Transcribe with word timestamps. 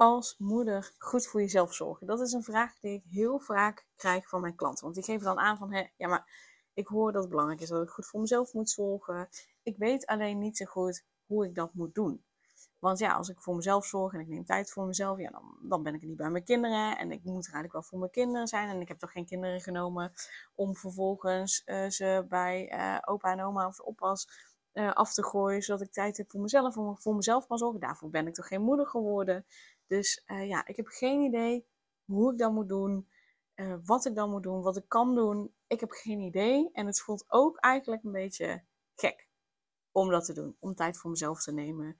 Als 0.00 0.34
moeder 0.38 0.92
goed 0.98 1.26
voor 1.26 1.40
jezelf 1.40 1.74
zorgen? 1.74 2.06
Dat 2.06 2.20
is 2.20 2.32
een 2.32 2.42
vraag 2.42 2.78
die 2.78 2.92
ik 2.92 3.04
heel 3.10 3.38
vaak 3.38 3.86
krijg 3.96 4.28
van 4.28 4.40
mijn 4.40 4.54
klanten. 4.56 4.82
Want 4.82 4.94
die 4.94 5.04
geven 5.04 5.24
dan 5.24 5.38
aan 5.38 5.56
van, 5.56 5.88
ja, 5.96 6.08
maar 6.08 6.26
ik 6.74 6.86
hoor 6.86 7.12
dat 7.12 7.20
het 7.20 7.30
belangrijk 7.30 7.60
is 7.60 7.68
dat 7.68 7.82
ik 7.82 7.88
goed 7.88 8.06
voor 8.06 8.20
mezelf 8.20 8.52
moet 8.52 8.70
zorgen. 8.70 9.28
Ik 9.62 9.76
weet 9.76 10.06
alleen 10.06 10.38
niet 10.38 10.56
zo 10.56 10.64
goed 10.64 11.04
hoe 11.26 11.46
ik 11.46 11.54
dat 11.54 11.74
moet 11.74 11.94
doen. 11.94 12.24
Want 12.78 12.98
ja, 12.98 13.14
als 13.14 13.28
ik 13.28 13.40
voor 13.40 13.56
mezelf 13.56 13.86
zorg 13.86 14.12
en 14.12 14.20
ik 14.20 14.28
neem 14.28 14.44
tijd 14.44 14.70
voor 14.70 14.86
mezelf, 14.86 15.18
ja, 15.18 15.30
dan, 15.30 15.58
dan 15.62 15.82
ben 15.82 15.94
ik 15.94 16.02
niet 16.02 16.16
bij 16.16 16.30
mijn 16.30 16.44
kinderen. 16.44 16.98
En 16.98 17.12
ik 17.12 17.24
moet 17.24 17.44
eigenlijk 17.44 17.72
wel 17.72 17.82
voor 17.82 17.98
mijn 17.98 18.10
kinderen 18.10 18.46
zijn. 18.46 18.68
En 18.68 18.80
ik 18.80 18.88
heb 18.88 18.98
toch 18.98 19.12
geen 19.12 19.26
kinderen 19.26 19.60
genomen 19.60 20.12
om 20.54 20.76
vervolgens 20.76 21.62
uh, 21.66 21.88
ze 21.88 22.26
bij 22.28 22.72
uh, 22.72 22.98
opa 23.04 23.32
en 23.32 23.42
oma 23.42 23.66
of 23.66 23.80
oppas 23.80 24.28
uh, 24.72 24.92
af 24.92 25.12
te 25.12 25.24
gooien. 25.24 25.62
Zodat 25.62 25.86
ik 25.86 25.92
tijd 25.92 26.16
heb 26.16 26.30
voor 26.30 26.40
mezelf, 26.40 26.76
om 26.76 26.98
voor 26.98 27.14
mezelf 27.14 27.46
kan 27.46 27.58
zorgen. 27.58 27.80
Daarvoor 27.80 28.10
ben 28.10 28.26
ik 28.26 28.34
toch 28.34 28.46
geen 28.46 28.62
moeder 28.62 28.86
geworden. 28.86 29.46
Dus 29.90 30.22
uh, 30.26 30.48
ja, 30.48 30.66
ik 30.66 30.76
heb 30.76 30.86
geen 30.86 31.20
idee 31.20 31.66
hoe 32.04 32.32
ik 32.32 32.38
dat 32.38 32.52
moet 32.52 32.68
doen, 32.68 33.08
uh, 33.54 33.74
wat 33.84 34.06
ik 34.06 34.14
dan 34.14 34.30
moet 34.30 34.42
doen, 34.42 34.62
wat 34.62 34.76
ik 34.76 34.88
kan 34.88 35.14
doen. 35.14 35.54
Ik 35.66 35.80
heb 35.80 35.90
geen 35.90 36.20
idee. 36.20 36.70
En 36.72 36.86
het 36.86 37.00
voelt 37.00 37.24
ook 37.28 37.56
eigenlijk 37.56 38.04
een 38.04 38.12
beetje 38.12 38.64
gek 38.94 39.28
om 39.92 40.10
dat 40.10 40.24
te 40.24 40.32
doen, 40.32 40.56
om 40.58 40.74
tijd 40.74 40.98
voor 40.98 41.10
mezelf 41.10 41.42
te 41.42 41.52
nemen. 41.52 41.98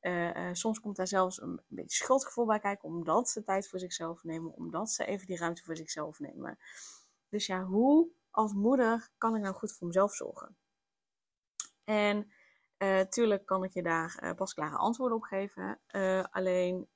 Uh, 0.00 0.48
soms 0.52 0.80
komt 0.80 0.96
daar 0.96 1.06
zelfs 1.06 1.40
een, 1.40 1.60
beetje 1.66 2.04
schuldgevoel 2.04 2.46
bij 2.46 2.58
kijken, 2.58 2.88
omdat 2.88 3.28
ze 3.28 3.42
tijd 3.42 3.68
voor 3.68 3.78
zichzelf 3.78 4.24
nemen, 4.24 4.52
omdat 4.52 4.90
ze 4.90 5.04
even 5.04 5.26
die 5.26 5.36
ruimte 5.36 5.62
voor 5.62 5.76
zichzelf 5.76 6.18
nemen. 6.18 6.58
Dus 7.28 7.46
ja, 7.46 7.64
hoe 7.64 8.08
als 8.30 8.52
moeder 8.52 9.10
kan 9.18 9.36
ik 9.36 9.42
nou 9.42 9.54
goed 9.54 9.72
voor 9.72 9.86
mezelf 9.86 10.14
zorgen? 10.14 10.56
En 11.84 12.32
tuurlijk 13.08 13.46
kan 13.46 13.64
ik 13.64 13.70
je 13.70 13.82
daar 13.82 14.34
pasklare 14.34 14.76
antwoorden 14.76 15.16
op 15.16 15.22
geven. 15.22 15.80
alleen 16.30 16.88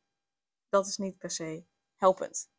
dat 0.76 0.86
is 0.86 0.96
niet 0.96 1.18
per 1.18 1.30
se 1.30 1.64
helpend. 1.94 2.50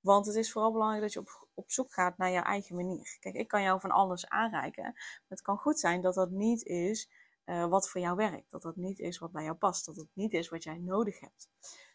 Want 0.00 0.26
het 0.26 0.36
is 0.36 0.52
vooral 0.52 0.72
belangrijk 0.72 1.02
dat 1.02 1.12
je 1.12 1.18
op, 1.18 1.48
op 1.54 1.70
zoek 1.70 1.92
gaat 1.92 2.18
naar 2.18 2.30
je 2.30 2.38
eigen 2.38 2.76
manier. 2.76 3.16
Kijk, 3.20 3.34
ik 3.34 3.48
kan 3.48 3.62
jou 3.62 3.80
van 3.80 3.90
alles 3.90 4.28
aanreiken. 4.28 4.82
Maar 4.82 5.24
het 5.28 5.42
kan 5.42 5.58
goed 5.58 5.80
zijn 5.80 6.00
dat 6.00 6.14
dat 6.14 6.30
niet 6.30 6.64
is 6.64 7.10
uh, 7.44 7.66
wat 7.66 7.90
voor 7.90 8.00
jou 8.00 8.16
werkt. 8.16 8.50
Dat 8.50 8.62
dat 8.62 8.76
niet 8.76 8.98
is 8.98 9.18
wat 9.18 9.32
bij 9.32 9.44
jou 9.44 9.56
past. 9.56 9.86
Dat 9.86 9.96
het 9.96 10.08
niet 10.12 10.32
is 10.32 10.48
wat 10.48 10.62
jij 10.62 10.78
nodig 10.78 11.20
hebt. 11.20 11.50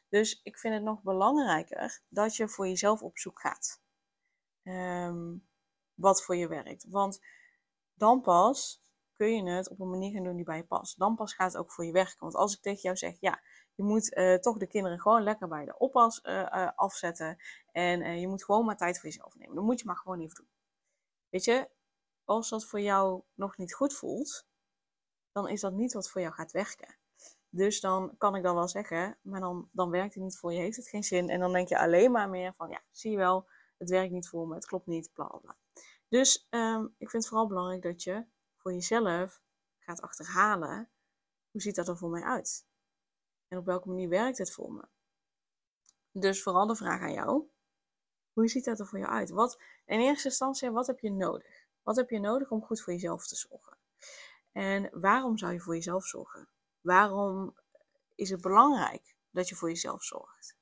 Dus 0.09 0.39
ik 0.43 0.57
vind 0.57 0.73
het 0.73 0.83
nog 0.83 1.01
belangrijker 1.01 2.01
dat 2.09 2.35
je 2.35 2.47
voor 2.47 2.67
jezelf 2.67 3.01
op 3.01 3.17
zoek 3.17 3.39
gaat. 3.39 3.81
Um, 4.63 5.47
wat 5.93 6.23
voor 6.23 6.35
je 6.35 6.47
werkt. 6.47 6.85
Want 6.89 7.19
dan 7.93 8.21
pas 8.21 8.84
kun 9.15 9.35
je 9.35 9.51
het 9.51 9.69
op 9.69 9.79
een 9.79 9.89
manier 9.89 10.13
gaan 10.13 10.23
doen 10.23 10.35
die 10.35 10.45
bij 10.45 10.57
je 10.57 10.65
past. 10.65 10.99
Dan 10.99 11.15
pas 11.15 11.33
gaat 11.33 11.51
het 11.51 11.61
ook 11.61 11.71
voor 11.71 11.85
je 11.85 11.91
werken. 11.91 12.19
Want 12.19 12.35
als 12.35 12.55
ik 12.55 12.61
tegen 12.61 12.81
jou 12.81 12.95
zeg, 12.95 13.17
ja, 13.19 13.41
je 13.75 13.83
moet 13.83 14.17
uh, 14.17 14.35
toch 14.35 14.57
de 14.57 14.67
kinderen 14.67 14.99
gewoon 14.99 15.23
lekker 15.23 15.47
bij 15.47 15.65
de 15.65 15.77
oppas 15.77 16.19
uh, 16.23 16.33
uh, 16.33 16.71
afzetten. 16.75 17.37
En 17.71 18.19
je 18.19 18.27
moet 18.27 18.43
gewoon 18.43 18.65
maar 18.65 18.77
tijd 18.77 18.99
voor 18.99 19.09
jezelf 19.09 19.35
nemen. 19.35 19.55
Dan 19.55 19.65
moet 19.65 19.79
je 19.79 19.85
maar 19.85 19.97
gewoon 19.97 20.19
even 20.19 20.35
doen. 20.35 20.49
Weet 21.29 21.43
je, 21.43 21.69
als 22.23 22.49
dat 22.49 22.65
voor 22.65 22.81
jou 22.81 23.21
nog 23.33 23.57
niet 23.57 23.73
goed 23.73 23.93
voelt, 23.93 24.47
dan 25.31 25.49
is 25.49 25.61
dat 25.61 25.73
niet 25.73 25.93
wat 25.93 26.09
voor 26.09 26.21
jou 26.21 26.33
gaat 26.33 26.51
werken. 26.51 26.97
Dus 27.49 27.79
dan 27.79 28.17
kan 28.17 28.35
ik 28.35 28.43
dan 28.43 28.55
wel 28.55 28.67
zeggen, 28.67 29.17
maar 29.21 29.39
dan, 29.39 29.69
dan 29.71 29.89
werkt 29.89 30.13
het 30.13 30.23
niet 30.23 30.37
voor 30.37 30.53
je, 30.53 30.59
heeft 30.59 30.77
het 30.77 30.87
geen 30.87 31.03
zin. 31.03 31.29
En 31.29 31.39
dan 31.39 31.53
denk 31.53 31.67
je 31.67 31.79
alleen 31.79 32.11
maar 32.11 32.29
meer 32.29 32.53
van, 32.53 32.69
ja, 32.69 32.81
zie 32.91 33.11
je 33.11 33.17
wel, 33.17 33.47
het 33.77 33.89
werkt 33.89 34.11
niet 34.11 34.27
voor 34.27 34.47
me, 34.47 34.55
het 34.55 34.65
klopt 34.65 34.87
niet, 34.87 35.09
bla 35.13 35.27
bla. 35.27 35.55
Dus 36.07 36.47
um, 36.49 36.85
ik 36.97 37.09
vind 37.09 37.23
het 37.23 37.27
vooral 37.27 37.47
belangrijk 37.47 37.81
dat 37.81 38.03
je 38.03 38.25
voor 38.65 38.73
jezelf 38.73 39.41
gaat 39.79 40.01
achterhalen, 40.01 40.89
hoe 41.51 41.61
ziet 41.61 41.75
dat 41.75 41.87
er 41.87 41.97
voor 41.97 42.09
mij 42.09 42.23
uit? 42.23 42.67
En 43.47 43.57
op 43.57 43.65
welke 43.65 43.87
manier 43.87 44.09
werkt 44.09 44.37
het 44.37 44.51
voor 44.51 44.73
me? 44.73 44.87
Dus 46.11 46.43
vooral 46.43 46.67
de 46.67 46.75
vraag 46.75 47.01
aan 47.01 47.13
jou. 47.13 47.49
Hoe 48.33 48.47
ziet 48.47 48.65
dat 48.65 48.79
er 48.79 48.87
voor 48.87 48.99
jou 48.99 49.11
uit? 49.11 49.29
Wat, 49.29 49.61
in 49.85 49.99
eerste 49.99 50.27
instantie, 50.27 50.71
wat 50.71 50.87
heb 50.87 50.99
je 50.99 51.11
nodig? 51.11 51.67
Wat 51.83 51.95
heb 51.95 52.09
je 52.09 52.19
nodig 52.19 52.49
om 52.49 52.63
goed 52.63 52.81
voor 52.81 52.93
jezelf 52.93 53.27
te 53.27 53.35
zorgen? 53.35 53.77
En 54.51 54.89
waarom 54.99 55.37
zou 55.37 55.53
je 55.53 55.59
voor 55.59 55.75
jezelf 55.75 56.05
zorgen? 56.05 56.49
Waarom 56.81 57.55
is 58.15 58.29
het 58.29 58.41
belangrijk 58.41 59.15
dat 59.29 59.49
je 59.49 59.55
voor 59.55 59.69
jezelf 59.69 60.03
zorgt? 60.03 60.57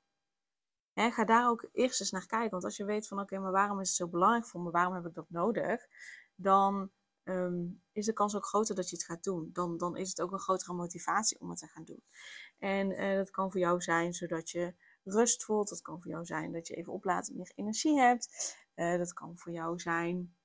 Ga 0.94 1.24
daar 1.24 1.48
ook 1.48 1.68
eerst 1.72 2.00
eens 2.00 2.10
naar 2.10 2.26
kijken. 2.26 2.50
Want 2.50 2.64
als 2.64 2.76
je 2.76 2.84
weet 2.84 3.08
van 3.08 3.20
oké, 3.20 3.38
maar 3.38 3.52
waarom 3.52 3.80
is 3.80 3.88
het 3.88 3.96
zo 3.96 4.08
belangrijk 4.08 4.46
voor 4.46 4.60
me? 4.60 4.70
Waarom 4.70 4.94
heb 4.94 5.06
ik 5.06 5.14
dat 5.14 5.30
nodig? 5.30 5.86
Dan 6.34 6.92
um, 7.24 7.82
is 7.92 8.06
de 8.06 8.12
kans 8.12 8.36
ook 8.36 8.46
groter 8.46 8.74
dat 8.74 8.90
je 8.90 8.96
het 8.96 9.04
gaat 9.04 9.24
doen. 9.24 9.50
Dan, 9.52 9.76
dan 9.78 9.96
is 9.96 10.08
het 10.08 10.20
ook 10.20 10.32
een 10.32 10.38
grotere 10.38 10.72
motivatie 10.72 11.40
om 11.40 11.50
het 11.50 11.58
te 11.58 11.66
gaan 11.66 11.84
doen. 11.84 12.02
En 12.58 12.90
uh, 12.90 13.16
dat 13.16 13.30
kan 13.30 13.50
voor 13.50 13.60
jou 13.60 13.80
zijn 13.80 14.12
zodat 14.12 14.50
je 14.50 14.74
rust 15.04 15.44
voelt. 15.44 15.68
Dat 15.68 15.82
kan 15.82 16.02
voor 16.02 16.10
jou 16.10 16.24
zijn 16.24 16.52
dat 16.52 16.66
je 16.66 16.74
even 16.74 16.92
oplaadt 16.92 17.28
en 17.28 17.36
meer 17.36 17.52
energie 17.54 17.98
hebt. 17.98 18.56
Uh, 18.74 18.98
dat 18.98 19.12
kan 19.12 19.38
voor 19.38 19.52
jou 19.52 19.78
zijn 19.78 20.36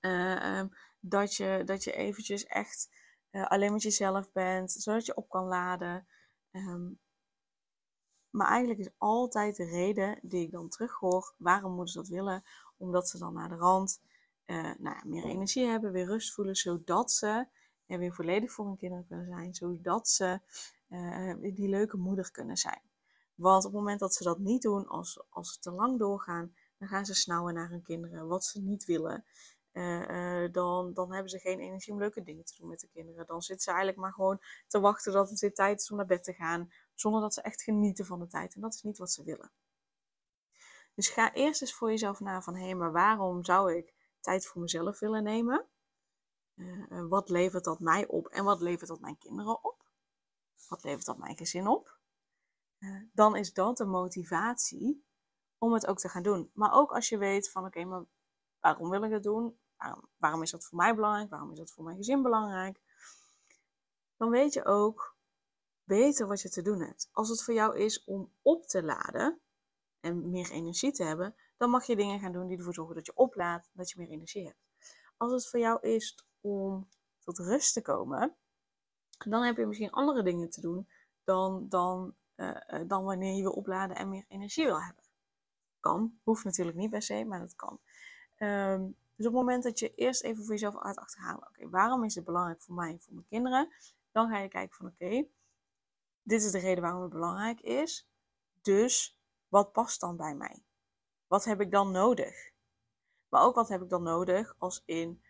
uh, 0.00 0.58
um, 0.58 0.70
dat, 1.00 1.34
je, 1.34 1.62
dat 1.64 1.84
je 1.84 1.92
eventjes 1.92 2.44
echt 2.44 2.88
alleen 3.30 3.72
met 3.72 3.82
jezelf 3.82 4.32
bent. 4.32 4.72
Zodat 4.72 5.06
je 5.06 5.16
op 5.16 5.28
kan 5.28 5.44
laden. 5.44 6.06
Um, 6.52 7.00
maar 8.30 8.48
eigenlijk 8.48 8.80
is 8.80 8.94
altijd 8.98 9.56
de 9.56 9.64
reden 9.64 10.18
die 10.22 10.42
ik 10.42 10.50
dan 10.50 10.68
terughoor, 10.68 11.34
waarom 11.38 11.72
moeten 11.72 11.92
ze 11.92 11.98
dat 11.98 12.08
willen? 12.08 12.44
Omdat 12.76 13.08
ze 13.08 13.18
dan 13.18 13.34
naar 13.34 13.48
de 13.48 13.54
rand 13.54 14.00
uh, 14.50 14.70
nou 14.78 14.96
meer 15.04 15.24
energie 15.24 15.66
hebben, 15.66 15.92
weer 15.92 16.06
rust 16.06 16.32
voelen, 16.32 16.56
zodat 16.56 17.12
ze 17.12 17.46
er 17.86 17.98
weer 17.98 18.14
volledig 18.14 18.52
voor 18.52 18.66
hun 18.66 18.76
kinderen 18.76 19.06
kunnen 19.06 19.26
zijn, 19.26 19.54
zodat 19.54 20.08
ze 20.08 20.40
uh, 20.88 21.54
die 21.54 21.68
leuke 21.68 21.96
moeder 21.96 22.30
kunnen 22.30 22.56
zijn. 22.56 22.80
Want 23.34 23.64
op 23.64 23.72
het 23.72 23.80
moment 23.80 24.00
dat 24.00 24.14
ze 24.14 24.22
dat 24.22 24.38
niet 24.38 24.62
doen, 24.62 24.86
als, 24.86 25.22
als 25.28 25.52
ze 25.52 25.60
te 25.60 25.70
lang 25.70 25.98
doorgaan, 25.98 26.54
dan 26.78 26.88
gaan 26.88 27.06
ze 27.06 27.14
snauwen 27.14 27.54
naar 27.54 27.70
hun 27.70 27.82
kinderen, 27.82 28.28
wat 28.28 28.44
ze 28.44 28.60
niet 28.60 28.84
willen. 28.84 29.24
Uh, 29.72 30.52
dan, 30.52 30.92
dan 30.92 31.12
hebben 31.12 31.30
ze 31.30 31.38
geen 31.38 31.60
energie 31.60 31.92
om 31.92 31.98
leuke 31.98 32.22
dingen 32.22 32.44
te 32.44 32.54
doen 32.58 32.68
met 32.68 32.80
de 32.80 32.88
kinderen. 32.88 33.26
Dan 33.26 33.42
zitten 33.42 33.64
ze 33.64 33.70
eigenlijk 33.70 34.00
maar 34.00 34.12
gewoon 34.12 34.40
te 34.66 34.80
wachten 34.80 35.12
dat 35.12 35.30
het 35.30 35.40
weer 35.40 35.54
tijd 35.54 35.80
is 35.80 35.90
om 35.90 35.96
naar 35.96 36.06
bed 36.06 36.24
te 36.24 36.32
gaan, 36.32 36.72
zonder 36.94 37.20
dat 37.20 37.34
ze 37.34 37.40
echt 37.40 37.62
genieten 37.62 38.06
van 38.06 38.18
de 38.18 38.26
tijd. 38.26 38.54
En 38.54 38.60
dat 38.60 38.74
is 38.74 38.82
niet 38.82 38.98
wat 38.98 39.10
ze 39.10 39.24
willen. 39.24 39.50
Dus 40.94 41.08
ga 41.08 41.34
eerst 41.34 41.60
eens 41.60 41.74
voor 41.74 41.90
jezelf 41.90 42.20
na 42.20 42.42
van, 42.42 42.54
hé, 42.54 42.64
hey, 42.64 42.74
maar 42.74 42.92
waarom 42.92 43.44
zou 43.44 43.74
ik 43.74 43.94
tijd 44.28 44.46
voor 44.46 44.60
mezelf 44.60 44.98
willen 44.98 45.22
nemen. 45.22 45.66
Uh, 46.54 47.08
wat 47.08 47.28
levert 47.28 47.64
dat 47.64 47.80
mij 47.80 48.06
op 48.06 48.26
en 48.26 48.44
wat 48.44 48.60
levert 48.60 48.88
dat 48.88 49.00
mijn 49.00 49.18
kinderen 49.18 49.64
op? 49.64 49.84
Wat 50.68 50.84
levert 50.84 51.06
dat 51.06 51.18
mijn 51.18 51.36
gezin 51.36 51.66
op? 51.66 51.98
Uh, 52.78 53.02
dan 53.12 53.36
is 53.36 53.52
dat 53.52 53.76
de 53.76 53.84
motivatie 53.84 55.04
om 55.58 55.72
het 55.72 55.86
ook 55.86 55.98
te 55.98 56.08
gaan 56.08 56.22
doen. 56.22 56.50
Maar 56.54 56.72
ook 56.72 56.92
als 56.92 57.08
je 57.08 57.18
weet 57.18 57.50
van 57.50 57.64
oké, 57.64 57.84
maar 57.84 58.04
waarom 58.60 58.90
wil 58.90 59.02
ik 59.02 59.10
het 59.10 59.22
doen? 59.22 59.58
Waarom 60.16 60.42
is 60.42 60.50
dat 60.50 60.64
voor 60.64 60.78
mij 60.78 60.94
belangrijk? 60.94 61.30
Waarom 61.30 61.52
is 61.52 61.58
dat 61.58 61.70
voor 61.70 61.84
mijn 61.84 61.96
gezin 61.96 62.22
belangrijk? 62.22 62.80
Dan 64.16 64.30
weet 64.30 64.52
je 64.52 64.64
ook 64.64 65.16
beter 65.84 66.26
wat 66.26 66.40
je 66.40 66.48
te 66.48 66.62
doen 66.62 66.80
hebt. 66.80 67.08
Als 67.12 67.28
het 67.28 67.42
voor 67.42 67.54
jou 67.54 67.78
is 67.78 68.04
om 68.04 68.32
op 68.42 68.66
te 68.66 68.82
laden 68.82 69.40
en 70.00 70.30
meer 70.30 70.50
energie 70.50 70.92
te 70.92 71.04
hebben, 71.04 71.34
dan 71.58 71.70
mag 71.70 71.86
je 71.86 71.96
dingen 71.96 72.20
gaan 72.20 72.32
doen 72.32 72.46
die 72.46 72.58
ervoor 72.58 72.74
zorgen 72.74 72.94
dat 72.94 73.06
je 73.06 73.16
oplaadt, 73.16 73.70
dat 73.72 73.90
je 73.90 73.98
meer 73.98 74.10
energie 74.10 74.44
hebt. 74.44 74.58
Als 75.16 75.32
het 75.32 75.48
voor 75.48 75.60
jou 75.60 75.80
is 75.80 76.24
om 76.40 76.88
tot 77.20 77.38
rust 77.38 77.72
te 77.72 77.82
komen, 77.82 78.36
dan 79.18 79.42
heb 79.42 79.56
je 79.56 79.66
misschien 79.66 79.90
andere 79.90 80.22
dingen 80.22 80.50
te 80.50 80.60
doen 80.60 80.88
dan, 81.24 81.68
dan, 81.68 82.14
uh, 82.36 82.56
dan 82.86 83.04
wanneer 83.04 83.34
je 83.34 83.42
wil 83.42 83.52
opladen 83.52 83.96
en 83.96 84.08
meer 84.08 84.24
energie 84.28 84.64
wil 84.64 84.82
hebben. 84.82 85.04
Kan, 85.80 86.18
hoeft 86.22 86.44
natuurlijk 86.44 86.76
niet 86.76 86.90
per 86.90 87.02
se, 87.02 87.24
maar 87.24 87.40
dat 87.40 87.54
kan. 87.54 87.80
Um, 88.38 88.96
dus 89.16 89.26
op 89.26 89.32
het 89.32 89.42
moment 89.42 89.62
dat 89.62 89.78
je 89.78 89.94
eerst 89.94 90.22
even 90.22 90.44
voor 90.44 90.52
jezelf 90.52 90.78
uit 90.78 90.96
achterhalen, 90.96 91.48
oké, 91.48 91.68
waarom 91.68 92.04
is 92.04 92.14
het 92.14 92.24
belangrijk 92.24 92.60
voor 92.60 92.74
mij 92.74 92.90
en 92.90 93.00
voor 93.00 93.14
mijn 93.14 93.26
kinderen? 93.26 93.72
Dan 94.12 94.28
ga 94.28 94.38
je 94.38 94.48
kijken 94.48 94.76
van, 94.76 94.86
oké, 94.86 95.26
dit 96.22 96.42
is 96.42 96.50
de 96.50 96.58
reden 96.58 96.82
waarom 96.82 97.02
het 97.02 97.12
belangrijk 97.12 97.60
is. 97.60 98.08
Dus 98.62 99.18
wat 99.48 99.72
past 99.72 100.00
dan 100.00 100.16
bij 100.16 100.34
mij? 100.34 100.62
Wat 101.28 101.44
heb 101.44 101.60
ik 101.60 101.70
dan 101.70 101.90
nodig? 101.90 102.50
Maar 103.28 103.42
ook 103.42 103.54
wat 103.54 103.68
heb 103.68 103.82
ik 103.82 103.88
dan 103.88 104.02
nodig 104.02 104.54
als 104.58 104.82
in, 104.84 105.22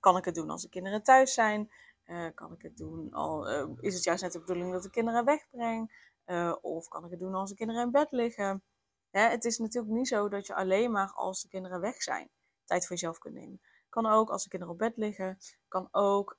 kan 0.00 0.16
ik 0.16 0.24
het 0.24 0.34
doen 0.34 0.50
als 0.50 0.62
de 0.62 0.68
kinderen 0.68 1.02
thuis 1.02 1.34
zijn? 1.34 1.72
Uh, 2.06 2.26
kan 2.34 2.52
ik 2.52 2.62
het 2.62 2.76
doen 2.76 3.12
al, 3.12 3.50
uh, 3.50 3.68
is 3.80 3.94
het 3.94 4.04
juist 4.04 4.22
net 4.22 4.32
de 4.32 4.38
bedoeling 4.38 4.72
dat 4.72 4.82
de 4.82 4.90
kinderen 4.90 5.24
wegbreng? 5.24 6.10
Uh, 6.26 6.56
of 6.60 6.88
kan 6.88 7.04
ik 7.04 7.10
het 7.10 7.20
doen 7.20 7.34
als 7.34 7.50
de 7.50 7.56
kinderen 7.56 7.82
in 7.82 7.90
bed 7.90 8.10
liggen? 8.10 8.62
Hè, 9.10 9.20
het 9.20 9.44
is 9.44 9.58
natuurlijk 9.58 9.92
niet 9.92 10.08
zo 10.08 10.28
dat 10.28 10.46
je 10.46 10.54
alleen 10.54 10.90
maar 10.90 11.12
als 11.12 11.42
de 11.42 11.48
kinderen 11.48 11.80
weg 11.80 12.02
zijn 12.02 12.30
tijd 12.64 12.86
voor 12.86 12.96
jezelf 12.96 13.18
kunt 13.18 13.34
nemen. 13.34 13.60
Kan 13.88 14.06
ook 14.06 14.30
als 14.30 14.42
de 14.42 14.48
kinderen 14.48 14.74
op 14.74 14.80
bed 14.80 14.96
liggen. 14.96 15.38
Kan 15.68 15.88
ook 15.90 16.38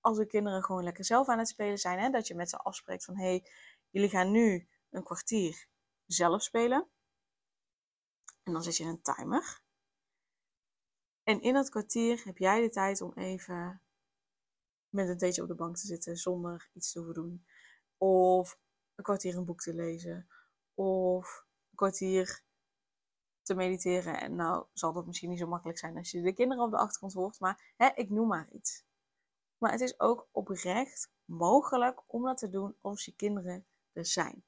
als 0.00 0.16
de 0.16 0.26
kinderen 0.26 0.62
gewoon 0.62 0.84
lekker 0.84 1.04
zelf 1.04 1.28
aan 1.28 1.38
het 1.38 1.48
spelen 1.48 1.78
zijn. 1.78 1.98
Hè, 1.98 2.10
dat 2.10 2.26
je 2.26 2.34
met 2.34 2.50
ze 2.50 2.56
afspreekt 2.56 3.04
van 3.04 3.16
hé, 3.16 3.24
hey, 3.24 3.46
jullie 3.90 4.08
gaan 4.08 4.30
nu 4.30 4.68
een 4.90 5.02
kwartier 5.02 5.66
zelf 6.06 6.42
spelen. 6.42 6.86
En 8.42 8.52
dan 8.52 8.62
zet 8.62 8.76
je 8.76 8.84
een 8.84 9.02
timer. 9.02 9.60
En 11.22 11.40
in 11.40 11.54
dat 11.54 11.68
kwartier 11.68 12.24
heb 12.24 12.38
jij 12.38 12.60
de 12.60 12.70
tijd 12.70 13.00
om 13.00 13.12
even 13.14 13.82
met 14.88 15.08
een 15.08 15.18
theetje 15.18 15.42
op 15.42 15.48
de 15.48 15.54
bank 15.54 15.76
te 15.76 15.86
zitten 15.86 16.16
zonder 16.16 16.70
iets 16.72 16.92
te 16.92 16.98
hoeven 16.98 17.14
doen. 17.14 17.46
Of 17.96 18.58
een 18.94 19.04
kwartier 19.04 19.36
een 19.36 19.44
boek 19.44 19.60
te 19.60 19.74
lezen. 19.74 20.28
Of 20.74 21.46
een 21.70 21.76
kwartier 21.76 22.42
te 23.42 23.54
mediteren. 23.54 24.20
En 24.20 24.34
nou 24.34 24.66
zal 24.72 24.92
dat 24.92 25.06
misschien 25.06 25.30
niet 25.30 25.38
zo 25.38 25.46
makkelijk 25.46 25.78
zijn 25.78 25.96
als 25.96 26.10
je 26.10 26.22
de 26.22 26.32
kinderen 26.32 26.64
op 26.64 26.70
de 26.70 26.76
achtergrond 26.76 27.12
hoort. 27.12 27.40
Maar 27.40 27.72
hè, 27.76 27.90
ik 27.94 28.10
noem 28.10 28.28
maar 28.28 28.48
iets. 28.52 28.84
Maar 29.58 29.72
het 29.72 29.80
is 29.80 30.00
ook 30.00 30.28
oprecht 30.30 31.10
mogelijk 31.24 32.02
om 32.06 32.22
dat 32.22 32.38
te 32.38 32.48
doen 32.48 32.76
als 32.80 33.04
je 33.04 33.14
kinderen 33.14 33.66
er 33.92 34.06
zijn. 34.06 34.44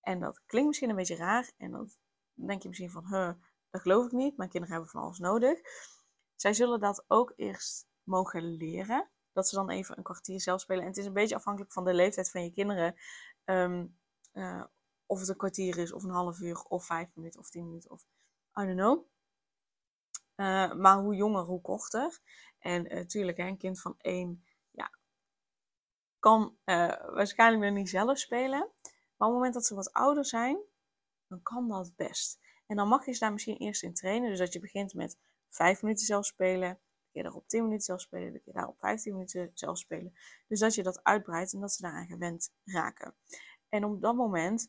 En 0.00 0.20
dat 0.20 0.40
klinkt 0.46 0.68
misschien 0.68 0.90
een 0.90 0.96
beetje 0.96 1.16
raar. 1.16 1.52
En 1.56 1.70
denk 2.34 2.62
je 2.62 2.68
misschien 2.68 2.90
van, 2.90 3.06
huh, 3.06 3.32
dat 3.70 3.80
geloof 3.80 4.04
ik 4.04 4.12
niet. 4.12 4.36
Mijn 4.36 4.50
kinderen 4.50 4.76
hebben 4.76 4.92
van 4.92 5.02
alles 5.02 5.18
nodig. 5.18 5.60
Zij 6.34 6.52
zullen 6.54 6.80
dat 6.80 7.04
ook 7.08 7.32
eerst 7.36 7.86
mogen 8.02 8.42
leren. 8.42 9.10
Dat 9.32 9.48
ze 9.48 9.54
dan 9.54 9.70
even 9.70 9.96
een 9.98 10.02
kwartier 10.02 10.40
zelf 10.40 10.60
spelen. 10.60 10.82
En 10.82 10.88
het 10.88 10.96
is 10.96 11.06
een 11.06 11.12
beetje 11.12 11.34
afhankelijk 11.34 11.72
van 11.72 11.84
de 11.84 11.94
leeftijd 11.94 12.30
van 12.30 12.44
je 12.44 12.52
kinderen. 12.52 12.94
Um, 13.44 13.98
uh, 14.32 14.64
of 15.06 15.20
het 15.20 15.28
een 15.28 15.36
kwartier 15.36 15.78
is, 15.78 15.92
of 15.92 16.02
een 16.02 16.10
half 16.10 16.40
uur, 16.40 16.62
of 16.62 16.84
vijf 16.84 17.14
minuten, 17.14 17.40
of 17.40 17.50
tien 17.50 17.66
minuten, 17.66 17.90
of 17.90 18.02
I 18.60 18.64
don't 18.64 18.76
know. 18.76 19.06
Uh, 20.36 20.72
maar 20.72 20.98
hoe 20.98 21.14
jonger, 21.14 21.42
hoe 21.42 21.60
korter. 21.60 22.20
En 22.58 22.82
natuurlijk, 22.82 23.38
uh, 23.38 23.46
een 23.46 23.58
kind 23.58 23.80
van 23.80 23.94
één 23.98 24.44
ja, 24.70 24.90
kan 26.18 26.56
waarschijnlijk 26.64 27.62
nog 27.62 27.72
niet 27.72 27.90
zelf 27.90 28.18
spelen. 28.18 28.58
Maar 29.16 29.28
op 29.28 29.34
het 29.34 29.34
moment 29.34 29.54
dat 29.54 29.66
ze 29.66 29.74
wat 29.74 29.92
ouder 29.92 30.24
zijn, 30.24 30.58
dan 31.34 31.42
kan 31.42 31.68
dat 31.68 31.96
best. 31.96 32.38
En 32.66 32.76
dan 32.76 32.88
mag 32.88 33.06
je 33.06 33.12
ze 33.12 33.18
daar 33.18 33.32
misschien 33.32 33.56
eerst 33.56 33.82
in 33.82 33.94
trainen. 33.94 34.30
Dus 34.30 34.38
dat 34.38 34.52
je 34.52 34.60
begint 34.60 34.94
met 34.94 35.18
vijf 35.48 35.82
minuten 35.82 36.06
zelf 36.06 36.26
spelen. 36.26 36.78
De 37.04 37.10
keer 37.12 37.22
daarop 37.22 37.48
10 37.48 37.62
minuten 37.62 37.84
zelf 37.84 38.00
spelen. 38.00 38.32
De 38.32 38.40
keer 38.40 38.52
daarop 38.52 38.78
15 38.78 39.12
minuten 39.12 39.50
zelf 39.54 39.78
spelen. 39.78 40.14
Dus 40.48 40.58
dat 40.58 40.74
je 40.74 40.82
dat 40.82 41.02
uitbreidt 41.02 41.52
en 41.52 41.60
dat 41.60 41.72
ze 41.72 41.82
daaraan 41.82 42.06
gewend 42.06 42.52
raken. 42.64 43.14
En 43.68 43.84
op 43.84 44.00
dat 44.00 44.14
moment 44.14 44.68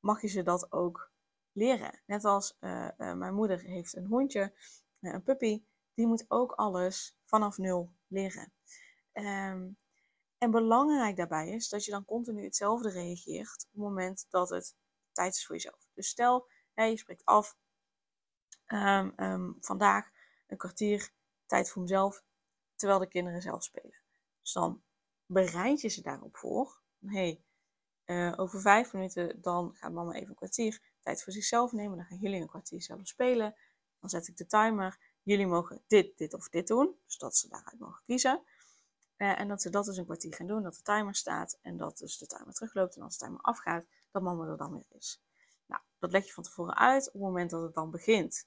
mag 0.00 0.22
je 0.22 0.28
ze 0.28 0.42
dat 0.42 0.72
ook 0.72 1.12
leren. 1.52 2.00
Net 2.06 2.24
als 2.24 2.56
uh, 2.60 2.88
uh, 2.98 3.14
mijn 3.14 3.34
moeder 3.34 3.60
heeft 3.60 3.96
een 3.96 4.06
hondje, 4.06 4.52
uh, 5.00 5.12
een 5.12 5.22
puppy, 5.22 5.62
die 5.94 6.06
moet 6.06 6.24
ook 6.28 6.52
alles 6.52 7.18
vanaf 7.24 7.58
nul 7.58 7.92
leren. 8.06 8.52
Um, 9.12 9.76
en 10.38 10.50
belangrijk 10.50 11.16
daarbij 11.16 11.48
is 11.48 11.68
dat 11.68 11.84
je 11.84 11.90
dan 11.90 12.04
continu 12.04 12.44
hetzelfde 12.44 12.90
reageert 12.90 13.64
op 13.64 13.70
het 13.70 13.82
moment 13.82 14.26
dat 14.28 14.48
het 14.48 14.74
tijd 15.12 15.34
is 15.34 15.46
voor 15.46 15.54
jezelf. 15.54 15.85
Dus 15.96 16.08
stel, 16.08 16.48
je 16.74 16.96
spreekt 16.96 17.24
af 17.24 17.56
um, 18.66 19.12
um, 19.16 19.56
vandaag 19.60 20.10
een 20.46 20.56
kwartier 20.56 21.10
tijd 21.46 21.70
voor 21.70 21.82
mezelf, 21.82 22.24
terwijl 22.74 22.98
de 22.98 23.08
kinderen 23.08 23.42
zelf 23.42 23.62
spelen. 23.62 24.02
Dus 24.40 24.52
dan 24.52 24.82
bereid 25.26 25.80
je 25.80 25.88
ze 25.88 26.02
daarop 26.02 26.36
voor. 26.36 26.80
hey, 27.06 27.44
uh, 28.06 28.32
over 28.36 28.60
vijf 28.60 28.92
minuten 28.92 29.40
dan 29.40 29.74
gaat 29.74 29.92
mama 29.92 30.12
even 30.12 30.28
een 30.28 30.34
kwartier 30.34 30.80
tijd 31.00 31.22
voor 31.22 31.32
zichzelf 31.32 31.72
nemen. 31.72 31.96
Dan 31.96 32.06
gaan 32.06 32.18
jullie 32.18 32.40
een 32.40 32.46
kwartier 32.46 32.82
zelf 32.82 33.06
spelen. 33.06 33.54
Dan 34.00 34.10
zet 34.10 34.28
ik 34.28 34.36
de 34.36 34.46
timer. 34.46 34.98
Jullie 35.22 35.46
mogen 35.46 35.82
dit, 35.86 36.18
dit 36.18 36.34
of 36.34 36.48
dit 36.48 36.66
doen. 36.66 36.98
Dus 37.04 37.18
dat 37.18 37.36
ze 37.36 37.48
daaruit 37.48 37.78
mogen 37.78 38.02
kiezen. 38.04 38.42
Uh, 39.16 39.40
en 39.40 39.48
dat 39.48 39.62
ze 39.62 39.70
dat 39.70 39.84
dus 39.84 39.96
een 39.96 40.04
kwartier 40.04 40.34
gaan 40.34 40.46
doen. 40.46 40.62
Dat 40.62 40.74
de 40.74 40.82
timer 40.82 41.14
staat. 41.14 41.58
En 41.62 41.76
dat 41.76 41.98
dus 41.98 42.18
de 42.18 42.26
timer 42.26 42.54
terugloopt. 42.54 42.96
En 42.96 43.02
als 43.02 43.18
de 43.18 43.24
timer 43.24 43.40
afgaat, 43.40 43.86
dat 44.10 44.22
mama 44.22 44.46
er 44.46 44.56
dan 44.56 44.72
weer 44.72 44.86
is. 44.88 45.25
Dat 46.06 46.14
leg 46.14 46.26
je 46.26 46.32
van 46.32 46.42
tevoren 46.42 46.76
uit 46.76 47.06
op 47.06 47.12
het 47.12 47.22
moment 47.22 47.50
dat 47.50 47.62
het 47.62 47.74
dan 47.74 47.90
begint. 47.90 48.46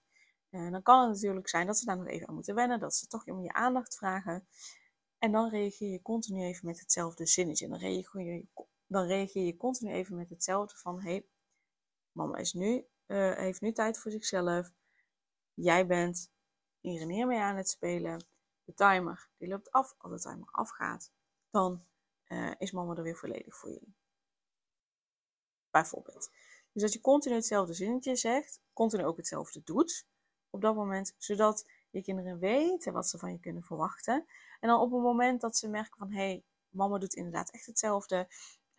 En 0.50 0.72
dan 0.72 0.82
kan 0.82 1.02
het 1.02 1.10
natuurlijk 1.10 1.50
zijn 1.50 1.68
dat 1.68 1.78
ze 1.78 1.86
daar 1.86 1.98
nog 1.98 2.08
even 2.08 2.28
aan 2.28 2.34
moeten 2.34 2.56
wennen. 2.56 2.80
Dat 2.80 2.96
ze 2.96 3.08
toch 3.08 3.26
om 3.26 3.42
je 3.42 3.54
aandacht 3.54 3.96
vragen. 3.96 4.48
En 5.18 5.32
dan 5.32 5.50
reageer 5.50 5.92
je 5.92 6.02
continu 6.02 6.44
even 6.44 6.66
met 6.66 6.80
hetzelfde 6.80 7.26
zinnetje. 7.26 7.68
Dan 7.68 7.80
reageer 7.80 8.22
je 8.22 8.46
dan 8.88 9.06
reageer 9.06 9.46
je 9.46 9.58
continu 9.58 9.92
even 9.92 10.16
met 10.16 10.30
hetzelfde 10.30 10.76
van, 10.78 11.02
hé, 11.02 11.10
hey, 11.10 11.26
mama 12.12 12.38
is 12.38 12.54
nu, 12.54 12.86
uh, 13.08 13.36
heeft 13.36 13.62
nu 13.62 13.72
tijd 13.72 14.00
voor 14.00 14.12
zichzelf. 14.12 14.72
Jij 15.54 15.88
bent 15.88 16.32
hier 16.80 17.02
en 17.02 17.10
hier 17.10 17.28
mee 17.28 17.40
aan 17.40 17.56
het 17.56 17.70
spelen. 17.70 18.26
De 18.64 18.74
timer, 18.74 19.30
die 19.38 19.48
loopt 19.48 19.72
af. 19.72 19.96
Als 19.98 20.22
de 20.22 20.30
timer 20.30 20.50
afgaat, 20.52 21.12
dan 21.50 21.86
uh, 22.28 22.52
is 22.58 22.72
mama 22.72 22.96
er 22.96 23.04
weer 23.04 23.18
volledig 23.18 23.56
voor 23.56 23.70
jullie. 23.70 23.96
Bijvoorbeeld. 25.72 26.30
Dus 26.72 26.82
dat 26.82 26.94
je 26.94 27.02
continu 27.02 27.36
hetzelfde 27.36 27.74
zinnetje 27.74 28.16
zegt, 28.16 28.62
continu 28.74 29.06
ook 29.06 29.18
hetzelfde 29.18 29.62
doet 29.64 30.08
op 30.50 30.62
dat 30.62 30.76
moment, 30.76 31.16
zodat 31.18 31.70
je 31.90 32.02
kinderen 32.02 32.40
weten 32.40 32.94
wat 32.94 33.08
ze 33.08 33.18
van 33.18 33.32
je 33.32 33.40
kunnen 33.40 33.64
verwachten. 33.64 34.26
En 34.60 34.70
dan 34.70 34.82
op 34.82 34.92
het 34.92 35.02
moment 35.02 35.42
dat 35.42 35.58
ze 35.58 35.68
merken 35.68 35.98
van, 35.98 36.12
hé, 36.12 36.18
hey, 36.18 36.44
mama 36.70 36.98
doet 36.98 37.14
inderdaad 37.14 37.52
echt 37.52 37.66
hetzelfde, 37.66 38.28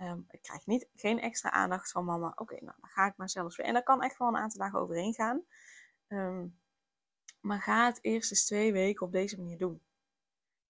Um, 0.03 0.27
ik 0.31 0.43
krijg 0.43 0.67
niet, 0.67 0.89
geen 0.95 1.21
extra 1.21 1.51
aandacht 1.51 1.91
van 1.91 2.05
mama. 2.05 2.33
Oké, 2.37 2.55
nou 2.55 2.77
dan 2.81 2.91
ga 2.91 3.07
ik 3.07 3.17
maar 3.17 3.31
zelfs 3.31 3.57
weer. 3.57 3.67
En 3.67 3.75
dat 3.75 3.83
kan 3.83 4.03
echt 4.03 4.19
wel 4.19 4.29
een 4.29 4.37
aantal 4.37 4.61
dagen 4.61 4.79
overheen 4.79 5.15
gaan. 5.15 5.43
Um, 6.09 6.59
maar 7.41 7.63
ga 7.63 7.87
het 7.87 7.99
eerst 8.03 8.31
eens 8.31 8.45
twee 8.45 8.73
weken 8.73 9.07
op 9.07 9.13
deze 9.13 9.37
manier 9.37 9.59
doen. 9.59 9.83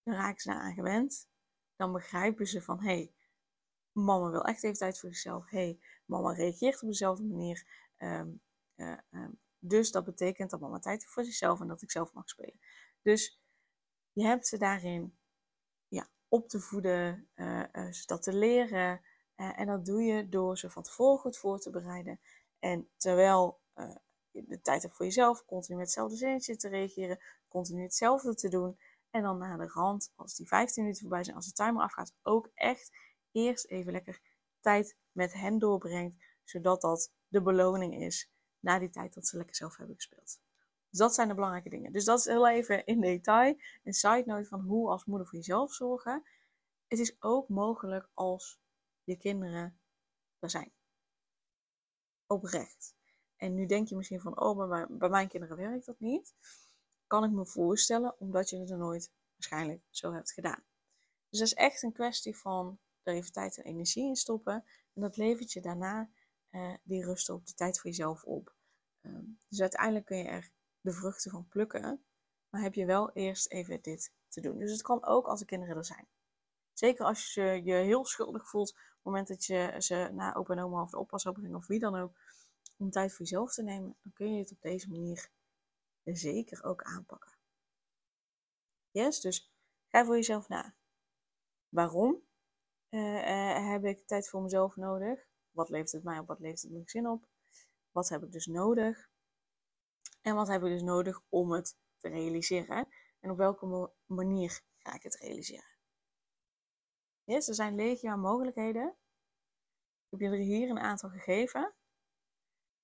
Dan 0.02 0.14
raken 0.14 0.40
ze 0.40 0.48
daaraan 0.48 0.74
gewend. 0.74 1.28
Dan 1.76 1.92
begrijpen 1.92 2.46
ze 2.46 2.62
van, 2.62 2.80
hé, 2.80 2.84
hey, 2.84 3.12
mama 3.92 4.30
wil 4.30 4.44
echt 4.44 4.64
even 4.64 4.78
tijd 4.78 4.98
voor 4.98 5.08
zichzelf. 5.08 5.50
Hé, 5.50 5.58
hey, 5.58 5.80
mama 6.10 6.32
reageert 6.32 6.82
op 6.82 6.88
dezelfde 6.88 7.24
manier. 7.24 7.66
Um, 7.98 8.40
uh, 8.76 8.98
dus 9.58 9.90
dat 9.90 10.04
betekent 10.04 10.50
dat 10.50 10.60
mama 10.60 10.78
tijd 10.78 11.00
heeft 11.00 11.12
voor 11.12 11.24
zichzelf 11.24 11.60
en 11.60 11.66
dat 11.66 11.82
ik 11.82 11.90
zelf 11.90 12.12
mag 12.12 12.28
spelen. 12.28 12.60
Dus 13.02 13.40
je 14.12 14.24
hebt 14.24 14.46
ze 14.46 14.58
daarin 14.58 15.18
ja, 15.88 16.08
op 16.28 16.48
te 16.48 16.60
voeden, 16.60 17.28
uh, 17.34 17.64
uh, 17.72 17.92
dat 18.06 18.22
te 18.22 18.32
leren. 18.32 19.00
En 19.34 19.66
dat 19.66 19.84
doe 19.84 20.02
je 20.02 20.28
door 20.28 20.58
ze 20.58 20.70
van 20.70 20.82
tevoren 20.82 21.18
goed 21.18 21.38
voor 21.38 21.58
te 21.58 21.70
bereiden. 21.70 22.20
En 22.58 22.88
terwijl 22.96 23.60
je 24.30 24.44
de 24.46 24.60
tijd 24.60 24.82
hebt 24.82 24.94
voor 24.94 25.06
jezelf, 25.06 25.44
continu 25.44 25.76
met 25.76 25.86
hetzelfde 25.86 26.16
zinnetje 26.16 26.56
te 26.56 26.68
reageren, 26.68 27.18
continu 27.48 27.82
hetzelfde 27.82 28.34
te 28.34 28.48
doen. 28.48 28.78
En 29.10 29.22
dan 29.22 29.38
naar 29.38 29.58
de 29.58 29.66
rand, 29.66 30.12
als 30.16 30.34
die 30.34 30.46
15 30.48 30.82
minuten 30.82 31.02
voorbij 31.02 31.24
zijn, 31.24 31.36
als 31.36 31.46
de 31.46 31.52
timer 31.52 31.82
afgaat, 31.82 32.14
ook 32.22 32.50
echt 32.54 32.90
eerst 33.32 33.66
even 33.66 33.92
lekker 33.92 34.20
tijd 34.60 34.96
met 35.12 35.32
hen 35.32 35.58
doorbrengt. 35.58 36.16
Zodat 36.44 36.80
dat 36.80 37.12
de 37.28 37.42
beloning 37.42 37.94
is 37.94 38.30
na 38.58 38.78
die 38.78 38.90
tijd 38.90 39.14
dat 39.14 39.26
ze 39.26 39.36
lekker 39.36 39.56
zelf 39.56 39.76
hebben 39.76 39.96
gespeeld. 39.96 40.40
Dus 40.90 40.98
dat 40.98 41.14
zijn 41.14 41.28
de 41.28 41.34
belangrijke 41.34 41.68
dingen. 41.68 41.92
Dus 41.92 42.04
dat 42.04 42.18
is 42.18 42.24
heel 42.24 42.48
even 42.48 42.86
in 42.86 43.00
detail. 43.00 43.56
Een 43.84 43.92
side 43.92 44.22
note 44.26 44.48
van 44.48 44.60
hoe 44.60 44.90
als 44.90 45.04
moeder 45.04 45.26
voor 45.26 45.38
jezelf 45.38 45.74
zorgen. 45.74 46.22
Het 46.88 46.98
is 46.98 47.22
ook 47.22 47.48
mogelijk 47.48 48.08
als 48.14 48.60
je 49.04 49.16
kinderen 49.16 49.80
er 50.38 50.50
zijn. 50.50 50.72
Oprecht. 52.26 52.94
En 53.36 53.54
nu 53.54 53.66
denk 53.66 53.88
je 53.88 53.96
misschien 53.96 54.20
van, 54.20 54.40
oh, 54.40 54.56
maar 54.56 54.86
bij 54.90 55.08
mijn 55.08 55.28
kinderen 55.28 55.56
werkt 55.56 55.86
dat 55.86 56.00
niet. 56.00 56.34
Kan 57.06 57.24
ik 57.24 57.30
me 57.30 57.46
voorstellen, 57.46 58.14
omdat 58.18 58.50
je 58.50 58.58
het 58.58 58.70
er 58.70 58.78
nooit 58.78 59.12
waarschijnlijk 59.32 59.82
zo 59.90 60.12
hebt 60.12 60.32
gedaan. 60.32 60.62
Dus 61.28 61.38
dat 61.38 61.48
is 61.48 61.54
echt 61.54 61.82
een 61.82 61.92
kwestie 61.92 62.36
van 62.36 62.78
er 63.02 63.14
even 63.14 63.32
tijd 63.32 63.56
en 63.56 63.64
energie 63.64 64.08
in 64.08 64.16
stoppen. 64.16 64.64
En 64.94 65.02
dat 65.02 65.16
levert 65.16 65.52
je 65.52 65.60
daarna 65.60 66.10
uh, 66.50 66.74
die 66.82 67.04
rust 67.04 67.28
op, 67.28 67.46
de 67.46 67.54
tijd 67.54 67.80
voor 67.80 67.90
jezelf 67.90 68.24
op. 68.24 68.54
Um, 69.00 69.38
dus 69.48 69.60
uiteindelijk 69.60 70.06
kun 70.06 70.16
je 70.16 70.28
er 70.28 70.50
de 70.80 70.92
vruchten 70.92 71.30
van 71.30 71.48
plukken. 71.48 72.04
Maar 72.48 72.62
heb 72.62 72.74
je 72.74 72.86
wel 72.86 73.12
eerst 73.12 73.50
even 73.50 73.82
dit 73.82 74.12
te 74.28 74.40
doen. 74.40 74.58
Dus 74.58 74.70
het 74.70 74.82
kan 74.82 75.04
ook 75.04 75.26
als 75.26 75.40
de 75.40 75.46
kinderen 75.46 75.76
er 75.76 75.84
zijn. 75.84 76.08
Zeker 76.72 77.04
als 77.04 77.34
je 77.34 77.60
je 77.64 77.72
heel 77.72 78.04
schuldig 78.04 78.48
voelt 78.48 78.70
op 78.70 78.76
het 78.76 79.04
moment 79.04 79.28
dat 79.28 79.44
je 79.44 79.74
ze 79.78 80.10
naar 80.12 80.36
opa 80.36 80.54
en 80.54 80.62
oma 80.62 80.82
of 80.82 80.90
de 80.90 80.98
oppas 80.98 81.22
brengen 81.22 81.54
of 81.54 81.66
wie 81.66 81.78
dan 81.78 81.96
ook, 81.96 82.18
om 82.76 82.90
tijd 82.90 83.10
voor 83.10 83.20
jezelf 83.20 83.52
te 83.52 83.62
nemen, 83.62 83.96
dan 84.02 84.12
kun 84.12 84.34
je 84.34 84.40
het 84.40 84.52
op 84.52 84.60
deze 84.60 84.88
manier 84.88 85.30
zeker 86.04 86.64
ook 86.64 86.82
aanpakken. 86.82 87.32
Yes, 88.90 89.20
dus 89.20 89.52
ga 89.88 90.04
voor 90.04 90.14
jezelf 90.14 90.48
na. 90.48 90.74
Waarom 91.68 92.22
uh, 92.90 93.14
uh, 93.14 93.70
heb 93.70 93.84
ik 93.84 94.06
tijd 94.06 94.28
voor 94.28 94.42
mezelf 94.42 94.76
nodig? 94.76 95.26
Wat 95.50 95.68
levert 95.68 95.92
het 95.92 96.04
mij 96.04 96.18
op? 96.18 96.26
Wat 96.26 96.40
levert 96.40 96.62
het 96.62 96.70
mijn 96.70 96.84
gezin 96.84 97.08
op? 97.08 97.28
Wat 97.90 98.08
heb 98.08 98.22
ik 98.22 98.32
dus 98.32 98.46
nodig? 98.46 99.10
En 100.20 100.34
wat 100.34 100.48
heb 100.48 100.62
ik 100.62 100.68
dus 100.68 100.82
nodig 100.82 101.20
om 101.28 101.52
het 101.52 101.76
te 101.96 102.08
realiseren? 102.08 102.88
En 103.20 103.30
op 103.30 103.36
welke 103.36 103.92
manier 104.06 104.60
ga 104.78 104.94
ik 104.94 105.02
het 105.02 105.16
realiseren? 105.16 105.78
Yes, 107.24 107.48
er 107.48 107.54
zijn 107.54 107.74
legio 107.74 108.16
mogelijkheden. 108.16 108.96
Ik 110.08 110.20
heb 110.20 110.32
er 110.32 110.38
hier 110.38 110.70
een 110.70 110.78
aantal 110.78 111.10
gegeven. 111.10 111.74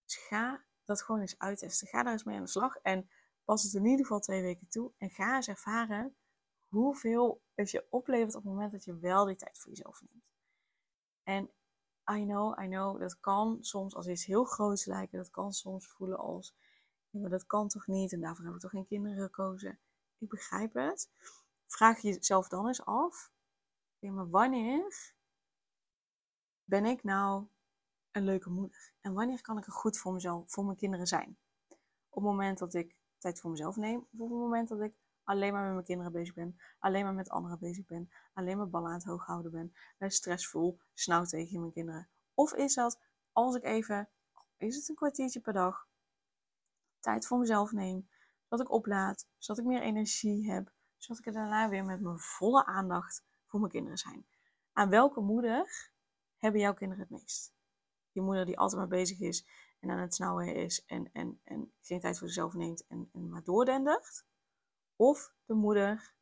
Dus 0.04 0.16
ga 0.16 0.64
dat 0.84 1.02
gewoon 1.02 1.20
eens 1.20 1.38
uittesten. 1.38 1.88
Ga 1.88 2.02
daar 2.02 2.12
eens 2.12 2.24
mee 2.24 2.36
aan 2.36 2.42
de 2.42 2.48
slag 2.48 2.76
en 2.76 3.10
pas 3.44 3.62
het 3.62 3.74
in 3.74 3.84
ieder 3.84 4.04
geval 4.04 4.20
twee 4.20 4.42
weken 4.42 4.68
toe. 4.68 4.92
En 4.98 5.10
ga 5.10 5.36
eens 5.36 5.48
ervaren 5.48 6.16
hoeveel 6.68 7.42
het 7.56 7.70
je 7.70 7.86
oplevert 7.90 8.34
op 8.34 8.42
het 8.42 8.52
moment 8.52 8.72
dat 8.72 8.84
je 8.84 8.98
wel 8.98 9.24
die 9.24 9.36
tijd 9.36 9.58
voor 9.58 9.70
jezelf 9.70 10.02
neemt. 10.02 10.24
En 11.22 11.50
I 12.18 12.24
know, 12.24 12.62
I 12.62 12.66
know, 12.66 13.00
dat 13.00 13.20
kan 13.20 13.58
soms 13.60 13.94
als 13.94 14.06
iets 14.06 14.24
heel 14.24 14.44
groots 14.44 14.84
lijken. 14.84 15.18
Dat 15.18 15.30
kan 15.30 15.52
soms 15.52 15.86
voelen 15.86 16.18
als, 16.18 16.54
maar 17.10 17.30
dat 17.30 17.46
kan 17.46 17.68
toch 17.68 17.86
niet 17.86 18.12
en 18.12 18.20
daarvoor 18.20 18.44
heb 18.44 18.54
ik 18.54 18.60
toch 18.60 18.70
geen 18.70 18.86
kinderen 18.86 19.24
gekozen. 19.24 19.80
Ik 20.18 20.28
begrijp 20.28 20.74
het. 20.74 21.10
Vraag 21.66 22.00
jezelf 22.00 22.48
dan 22.48 22.66
eens 22.66 22.84
af, 22.84 23.32
maar 23.98 24.28
wanneer 24.28 25.14
ben 26.64 26.84
ik 26.84 27.02
nou 27.02 27.46
een 28.10 28.24
leuke 28.24 28.50
moeder? 28.50 28.92
En 29.00 29.12
wanneer 29.12 29.40
kan 29.40 29.58
ik 29.58 29.66
er 29.66 29.72
goed 29.72 29.98
voor 29.98 30.12
mezelf, 30.12 30.50
voor 30.50 30.64
mijn 30.64 30.76
kinderen 30.76 31.06
zijn? 31.06 31.38
Op 32.08 32.22
het 32.22 32.30
moment 32.30 32.58
dat 32.58 32.74
ik 32.74 32.96
tijd 33.18 33.40
voor 33.40 33.50
mezelf 33.50 33.76
neem, 33.76 33.98
of 33.98 34.20
op 34.20 34.30
het 34.30 34.38
moment 34.38 34.68
dat 34.68 34.80
ik 34.80 34.94
alleen 35.26 35.52
maar 35.52 35.62
met 35.62 35.72
mijn 35.72 35.84
kinderen 35.84 36.12
bezig 36.12 36.34
ben, 36.34 36.60
alleen 36.78 37.04
maar 37.04 37.14
met 37.14 37.28
anderen 37.28 37.58
bezig 37.58 37.86
ben, 37.86 38.10
alleen 38.32 38.56
maar 38.56 38.68
ballen 38.68 38.88
aan 38.88 38.94
het 38.94 39.04
hoog 39.04 39.26
houden 39.26 39.50
ben, 39.50 39.74
ben 39.98 40.10
stressvol, 40.10 40.80
snauw 40.94 41.24
tegen 41.24 41.60
mijn 41.60 41.72
kinderen? 41.72 42.08
Of 42.34 42.54
is 42.54 42.74
dat 42.74 43.00
als 43.32 43.54
ik 43.54 43.64
even, 43.64 44.08
is 44.56 44.76
het 44.76 44.88
een 44.88 44.94
kwartiertje 44.94 45.40
per 45.40 45.52
dag, 45.52 45.88
tijd 47.00 47.26
voor 47.26 47.38
mezelf 47.38 47.72
neem, 47.72 48.08
dat 48.48 48.60
ik 48.60 48.70
oplaad, 48.70 49.28
zodat 49.38 49.64
ik 49.64 49.68
meer 49.70 49.82
energie 49.82 50.50
heb, 50.50 50.72
zodat 50.96 51.18
ik 51.18 51.26
er 51.26 51.32
daarna 51.32 51.68
weer 51.68 51.84
met 51.84 52.00
mijn 52.00 52.18
volle 52.18 52.64
aandacht 52.64 53.24
voor 53.46 53.60
mijn 53.60 53.72
kinderen 53.72 53.98
zijn. 53.98 54.26
Aan 54.72 54.88
welke 54.88 55.20
moeder 55.20 55.90
hebben 56.36 56.60
jouw 56.60 56.74
kinderen 56.74 57.02
het 57.02 57.20
meest? 57.20 57.54
Die 58.12 58.22
moeder 58.22 58.44
die 58.44 58.58
altijd 58.58 58.80
maar 58.80 58.98
bezig 58.98 59.20
is 59.20 59.46
en 59.80 59.90
aan 59.90 59.98
het 59.98 60.14
snauwen 60.14 60.54
is 60.54 60.84
en, 60.84 61.12
en, 61.12 61.40
en 61.44 61.72
geen 61.80 62.00
tijd 62.00 62.18
voor 62.18 62.28
zichzelf 62.28 62.54
neemt 62.54 62.86
en, 62.86 63.08
en 63.12 63.28
maar 63.28 63.44
doordendert? 63.44 64.24
Of 64.96 65.34
de 65.44 65.54
moeder 65.54 66.14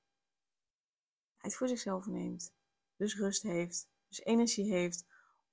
tijd 1.37 1.57
voor 1.57 1.69
zichzelf 1.69 2.07
neemt, 2.07 2.55
dus 2.97 3.17
rust 3.17 3.43
heeft, 3.43 3.89
dus 4.09 4.21
energie 4.21 4.73
heeft 4.73 5.07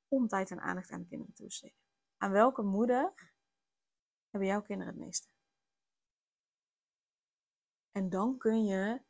om 0.07 0.27
tijd 0.27 0.51
en 0.51 0.59
aandacht 0.59 0.91
aan 0.91 1.01
de 1.01 1.07
kinderen 1.07 1.33
te 1.33 1.43
besteden? 1.43 1.77
Aan 2.17 2.31
welke 2.31 2.61
moeder 2.61 3.13
hebben 4.29 4.49
jouw 4.49 4.61
kinderen 4.61 4.93
het 4.93 5.03
meeste? 5.03 5.27
En 7.91 8.09
dan 8.09 8.37
kun 8.37 8.65
je 8.65 9.01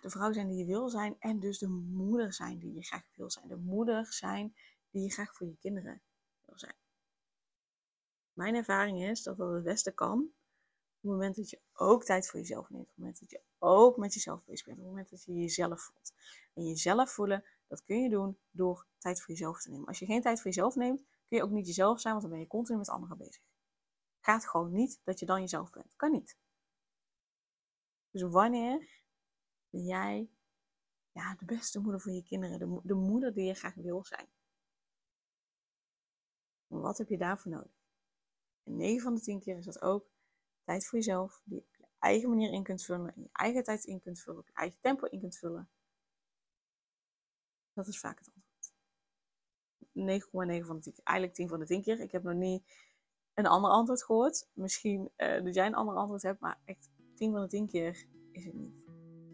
de 0.00 0.10
vrouw 0.10 0.32
zijn 0.32 0.48
die 0.48 0.58
je 0.58 0.64
wil 0.64 0.88
zijn 0.88 1.16
en 1.18 1.40
dus 1.40 1.58
de 1.58 1.68
moeder 1.68 2.32
zijn 2.32 2.58
die 2.58 2.74
je 2.74 2.82
graag 2.82 3.04
wil 3.14 3.30
zijn. 3.30 3.48
De 3.48 3.56
moeder 3.56 4.12
zijn 4.12 4.56
die 4.90 5.02
je 5.02 5.10
graag 5.10 5.34
voor 5.34 5.46
je 5.46 5.56
kinderen 5.56 6.02
wil 6.44 6.58
zijn. 6.58 6.76
Mijn 8.32 8.54
ervaring 8.54 9.02
is 9.02 9.22
dat 9.22 9.36
dat 9.36 9.52
het 9.52 9.64
beste 9.64 9.92
kan 9.92 10.32
het 11.04 11.12
moment 11.12 11.36
dat 11.36 11.50
je 11.50 11.60
ook 11.72 12.04
tijd 12.04 12.28
voor 12.28 12.40
jezelf 12.40 12.70
neemt. 12.70 12.82
Op 12.82 12.88
het 12.88 12.98
moment 12.98 13.20
dat 13.20 13.30
je 13.30 13.42
ook 13.58 13.96
met 13.96 14.14
jezelf 14.14 14.44
bezig 14.44 14.66
bent. 14.66 14.78
Op 14.78 14.84
het 14.84 14.92
moment 14.92 15.10
dat 15.10 15.24
je 15.24 15.32
jezelf 15.32 15.82
voelt. 15.82 16.12
En 16.54 16.66
jezelf 16.66 17.10
voelen, 17.10 17.44
dat 17.66 17.84
kun 17.84 18.02
je 18.02 18.08
doen 18.08 18.38
door 18.50 18.86
tijd 18.98 19.20
voor 19.20 19.30
jezelf 19.30 19.62
te 19.62 19.70
nemen. 19.70 19.86
Als 19.86 19.98
je 19.98 20.06
geen 20.06 20.22
tijd 20.22 20.36
voor 20.40 20.50
jezelf 20.50 20.74
neemt, 20.74 21.04
kun 21.28 21.36
je 21.38 21.42
ook 21.42 21.50
niet 21.50 21.66
jezelf 21.66 22.00
zijn, 22.00 22.14
want 22.14 22.26
dan 22.26 22.34
ben 22.34 22.42
je 22.42 22.48
continu 22.50 22.78
met 22.78 22.88
anderen 22.88 23.18
bezig. 23.18 23.42
Gaat 24.20 24.48
gewoon 24.48 24.72
niet 24.72 25.00
dat 25.04 25.18
je 25.18 25.26
dan 25.26 25.40
jezelf 25.40 25.70
bent. 25.70 25.96
Kan 25.96 26.10
niet. 26.10 26.36
Dus 28.10 28.22
wanneer 28.22 29.02
ben 29.70 29.84
jij 29.84 30.30
ja, 31.12 31.34
de 31.34 31.44
beste 31.44 31.80
moeder 31.80 32.00
voor 32.00 32.12
je 32.12 32.22
kinderen, 32.22 32.58
de, 32.58 32.80
de 32.82 32.94
moeder 32.94 33.32
die 33.32 33.44
je 33.44 33.54
graag 33.54 33.74
wil 33.74 34.04
zijn. 34.04 34.28
Wat 36.66 36.98
heb 36.98 37.08
je 37.08 37.18
daarvoor 37.18 37.50
nodig? 37.50 37.72
En 38.62 38.76
9 38.76 39.02
van 39.02 39.14
de 39.14 39.20
10 39.20 39.40
keer 39.40 39.56
is 39.56 39.64
dat 39.64 39.82
ook 39.82 40.13
tijd 40.64 40.86
voor 40.86 40.98
jezelf, 40.98 41.42
die 41.44 41.56
je 41.56 41.62
op 41.62 41.74
je 41.76 41.86
eigen 41.98 42.28
manier 42.28 42.52
in 42.52 42.62
kunt 42.62 42.84
vullen, 42.84 43.12
in 43.16 43.22
je 43.22 43.28
eigen 43.32 43.64
tijd 43.64 43.84
in 43.84 44.00
kunt 44.00 44.20
vullen, 44.20 44.40
op 44.40 44.46
je 44.46 44.54
eigen 44.54 44.80
tempo 44.80 45.06
in 45.06 45.20
kunt 45.20 45.36
vullen. 45.36 45.68
Dat 47.72 47.86
is 47.86 48.00
vaak 48.00 48.18
het 48.18 48.30
antwoord. 48.34 48.72
9,9 50.62 50.66
van 50.66 50.76
de 50.76 50.82
10 50.82 50.92
keer. 50.92 51.04
Eigenlijk 51.04 51.36
10 51.36 51.48
van 51.48 51.58
de 51.58 51.66
10 51.66 51.82
keer. 51.82 52.00
Ik 52.00 52.12
heb 52.12 52.22
nog 52.22 52.34
niet 52.34 52.62
een 53.34 53.46
ander 53.46 53.70
antwoord 53.70 54.04
gehoord. 54.04 54.48
Misschien 54.52 55.10
uh, 55.16 55.44
dat 55.44 55.54
jij 55.54 55.66
een 55.66 55.74
ander 55.74 55.94
antwoord 55.94 56.22
hebt, 56.22 56.40
maar 56.40 56.60
echt 56.64 56.90
10 57.14 57.32
van 57.32 57.40
de 57.40 57.48
10 57.48 57.66
keer 57.66 58.06
is 58.32 58.44
het 58.44 58.54
niet 58.54 58.84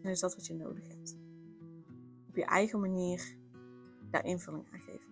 dan 0.01 0.11
is 0.11 0.19
dat 0.19 0.35
wat 0.35 0.45
je 0.45 0.53
nodig 0.53 0.87
hebt. 0.87 1.17
Op 2.27 2.35
je 2.35 2.45
eigen 2.45 2.79
manier 2.79 3.37
daar 4.11 4.25
invulling 4.25 4.65
aan 4.71 4.79
geven. 4.79 5.11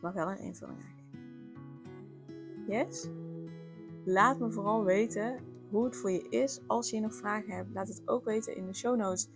Maar 0.00 0.14
wel 0.14 0.30
een 0.30 0.38
invulling 0.38 0.78
aan 0.78 0.94
geven. 0.96 1.04
Yes? 2.66 3.08
Laat 4.08 4.38
me 4.38 4.50
vooral 4.50 4.84
weten 4.84 5.38
hoe 5.70 5.84
het 5.84 5.96
voor 5.96 6.10
je 6.10 6.28
is. 6.28 6.60
Als 6.66 6.90
je 6.90 7.00
nog 7.00 7.14
vragen 7.14 7.54
hebt, 7.54 7.74
laat 7.74 7.88
het 7.88 8.02
ook 8.04 8.24
weten 8.24 8.56
in 8.56 8.66
de 8.66 8.74
show 8.74 8.96
notes. 8.96 9.28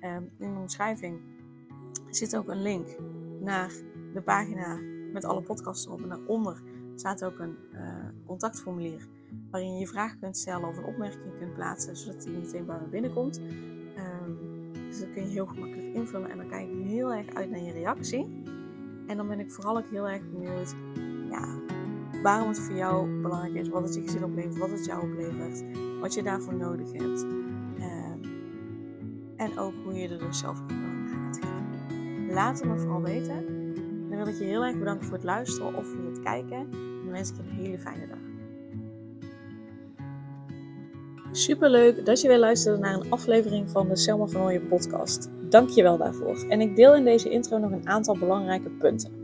Um, 0.00 0.30
in 0.38 0.54
de 0.54 0.60
omschrijving 0.60 1.20
zit 2.10 2.36
ook 2.36 2.48
een 2.48 2.62
link 2.62 2.86
naar 3.40 3.72
de 4.14 4.22
pagina 4.22 4.78
met 5.12 5.24
alle 5.24 5.42
podcasts 5.42 5.86
erop. 5.86 6.02
En 6.02 6.08
daaronder 6.08 6.62
staat 6.94 7.24
ook 7.24 7.38
een 7.38 7.56
uh, 7.72 8.08
contactformulier 8.26 9.08
waarin 9.50 9.72
je 9.72 9.80
je 9.80 9.86
vraag 9.86 10.18
kunt 10.18 10.36
stellen 10.36 10.68
of 10.68 10.76
een 10.76 10.84
opmerking 10.84 11.38
kunt 11.38 11.54
plaatsen, 11.54 11.96
zodat 11.96 12.22
die 12.22 12.32
meteen 12.32 12.66
bij 12.66 12.80
me 12.80 12.88
binnenkomt. 12.88 13.40
Dus 14.94 15.02
dat 15.02 15.12
kun 15.12 15.22
je 15.22 15.28
heel 15.28 15.46
gemakkelijk 15.46 15.94
invullen. 15.94 16.30
En 16.30 16.36
dan 16.36 16.48
kijk 16.48 16.68
ik 16.68 16.84
heel 16.84 17.12
erg 17.12 17.34
uit 17.34 17.50
naar 17.50 17.60
je 17.60 17.72
reactie. 17.72 18.42
En 19.06 19.16
dan 19.16 19.28
ben 19.28 19.40
ik 19.40 19.52
vooral 19.52 19.76
ook 19.76 19.90
heel 19.90 20.08
erg 20.08 20.30
benieuwd 20.30 20.74
ja, 21.30 21.58
waarom 22.24 22.48
het 22.48 22.58
voor 22.58 22.76
jou 22.76 23.20
belangrijk 23.20 23.54
is. 23.54 23.68
Wat 23.68 23.82
het 23.82 23.94
je 23.94 24.00
gezin 24.00 24.24
oplevert, 24.24 24.58
wat 24.58 24.70
het 24.70 24.84
jou 24.84 25.10
oplevert. 25.10 25.64
Wat 26.00 26.14
je 26.14 26.22
daarvoor 26.22 26.54
nodig 26.54 26.92
hebt. 26.92 27.26
Ehm, 27.78 28.18
en 29.36 29.58
ook 29.58 29.72
hoe 29.84 29.94
je 29.94 30.08
er 30.08 30.18
dus 30.18 30.38
zelf 30.38 30.60
invulling 30.60 31.10
aan 31.10 31.34
gaat. 31.34 31.40
Laat 32.34 32.58
het 32.58 32.68
me 32.68 32.78
vooral 32.78 33.02
weten. 33.02 33.46
Dan 34.08 34.18
wil 34.18 34.26
ik 34.26 34.38
je 34.38 34.44
heel 34.44 34.64
erg 34.64 34.78
bedanken 34.78 35.06
voor 35.06 35.14
het 35.14 35.24
luisteren 35.24 35.74
of 35.74 35.86
voor 35.86 36.04
het 36.04 36.20
kijken. 36.22 36.56
En 36.56 37.00
dan 37.02 37.10
wens 37.10 37.30
ik 37.30 37.36
je 37.36 37.42
een 37.42 37.48
hele 37.48 37.78
fijne 37.78 38.06
dag. 38.06 38.18
Super 41.32 41.70
leuk 41.70 42.04
dat 42.04 42.20
je 42.20 42.28
weer 42.28 42.38
luisterde 42.38 42.78
naar 42.78 42.94
een 42.94 43.10
aflevering 43.10 43.70
van 43.70 43.88
de 43.88 43.96
Selma 43.96 44.26
van 44.26 44.40
Ooyen 44.40 44.68
podcast. 44.68 45.30
Dank 45.48 45.68
je 45.68 45.82
wel 45.82 45.96
daarvoor. 45.96 46.44
En 46.48 46.60
ik 46.60 46.76
deel 46.76 46.94
in 46.94 47.04
deze 47.04 47.30
intro 47.30 47.58
nog 47.58 47.70
een 47.70 47.88
aantal 47.88 48.18
belangrijke 48.18 48.70
punten. 48.70 49.23